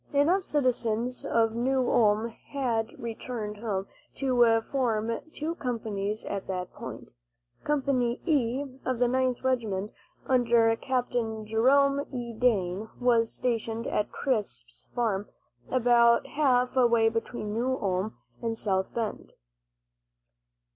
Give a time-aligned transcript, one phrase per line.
[0.13, 3.85] Enough citizens of New Ulm had returned home
[4.15, 7.13] to form two companies at that point.
[7.63, 9.91] Company "E," of the Ninth Regiment,
[10.25, 11.13] under Capt.
[11.43, 12.33] Jerome E.
[12.33, 15.29] Dane, was stationed at Crisp's farm,
[15.69, 19.33] about half way between New Ulm and South Bend.